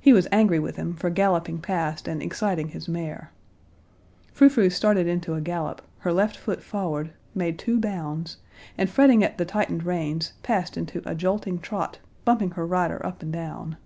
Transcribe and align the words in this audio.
He 0.00 0.12
was 0.12 0.26
angry 0.32 0.58
with 0.58 0.74
him 0.74 0.94
for 0.96 1.08
galloping 1.08 1.60
past 1.60 2.08
and 2.08 2.20
exciting 2.20 2.70
his 2.70 2.88
mare. 2.88 3.30
Frou 4.32 4.48
Frou 4.48 4.68
started 4.68 5.06
into 5.06 5.34
a 5.34 5.40
gallop, 5.40 5.82
her 5.98 6.12
left 6.12 6.36
foot 6.36 6.60
forward, 6.64 7.12
made 7.32 7.56
two 7.56 7.78
bounds, 7.78 8.38
and 8.76 8.90
fretting 8.90 9.22
at 9.22 9.38
the 9.38 9.44
tightened 9.44 9.84
reins, 9.84 10.32
passed 10.42 10.76
into 10.76 11.00
a 11.08 11.14
jolting 11.14 11.60
trot, 11.60 12.00
bumping 12.24 12.50
her 12.58 12.66
rider 12.66 13.00
up 13.06 13.22
and 13.22 13.32
down. 13.32 13.76